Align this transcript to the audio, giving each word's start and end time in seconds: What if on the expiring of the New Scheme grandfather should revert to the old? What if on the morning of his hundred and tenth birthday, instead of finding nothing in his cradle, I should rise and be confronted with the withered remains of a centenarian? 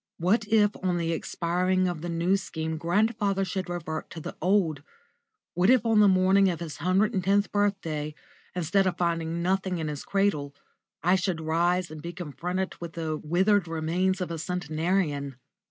What 0.17 0.47
if 0.47 0.71
on 0.81 0.97
the 0.97 1.11
expiring 1.11 1.87
of 1.87 2.01
the 2.01 2.09
New 2.09 2.35
Scheme 2.35 2.79
grandfather 2.79 3.45
should 3.45 3.69
revert 3.69 4.09
to 4.09 4.19
the 4.19 4.35
old? 4.41 4.81
What 5.53 5.69
if 5.69 5.85
on 5.85 5.99
the 5.99 6.07
morning 6.07 6.49
of 6.49 6.59
his 6.59 6.77
hundred 6.77 7.13
and 7.13 7.23
tenth 7.23 7.51
birthday, 7.51 8.15
instead 8.55 8.87
of 8.87 8.97
finding 8.97 9.43
nothing 9.43 9.77
in 9.77 9.89
his 9.89 10.03
cradle, 10.03 10.55
I 11.03 11.13
should 11.13 11.39
rise 11.39 11.91
and 11.91 12.01
be 12.01 12.13
confronted 12.13 12.81
with 12.81 12.93
the 12.93 13.15
withered 13.15 13.67
remains 13.67 14.21
of 14.21 14.31
a 14.31 14.39
centenarian? 14.39 15.35